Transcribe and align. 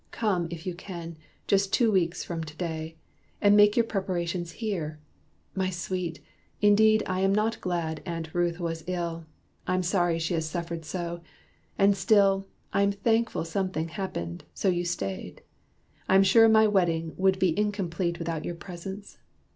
Come, 0.09 0.47
if 0.49 0.65
you 0.65 0.73
can, 0.73 1.15
just 1.45 1.71
two 1.71 1.91
weeks 1.91 2.23
from 2.23 2.43
to 2.45 2.57
day, 2.57 2.97
And 3.39 3.55
make 3.55 3.77
your 3.77 3.83
preparations 3.85 4.53
here. 4.53 4.97
My 5.53 5.69
sweet! 5.69 6.21
Indeed 6.59 7.03
I 7.05 7.19
am 7.19 7.35
not 7.35 7.61
glad 7.61 8.01
Aunt 8.03 8.33
Ruth 8.33 8.59
was 8.59 8.83
ill 8.87 9.27
I'm 9.67 9.83
sorry 9.83 10.17
she 10.17 10.33
has 10.33 10.47
suffered 10.47 10.85
so; 10.85 11.21
and 11.77 11.95
still 11.95 12.47
I'm 12.73 12.91
thankful 12.91 13.45
something 13.45 13.89
happened, 13.89 14.43
so 14.55 14.69
you 14.69 14.85
stayed. 14.85 15.43
I'm 16.09 16.23
sure 16.23 16.49
my 16.49 16.65
wedding 16.65 17.13
would 17.15 17.37
be 17.37 17.55
incomplete 17.55 18.17
Without 18.17 18.43
your 18.43 18.55
presence. 18.55 19.19